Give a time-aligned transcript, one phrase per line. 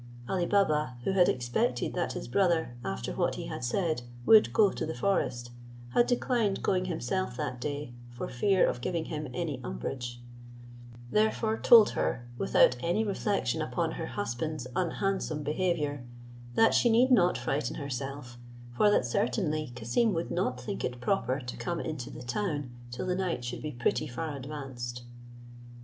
[0.27, 4.71] Ali Baba, who had expected that his brother, after what he had said, would go
[4.71, 5.51] to the forest,
[5.93, 10.19] had declined going himself that day, for fear of giving him any umbrage;
[11.11, 16.03] therefore told her, without any reflection upon her husband's unhandsome behaviour,
[16.55, 18.39] that she need not frighten herself,
[18.75, 23.05] for that certainly Cassim would not think it proper to come into the town till
[23.05, 25.03] the night should be pretty far advanced.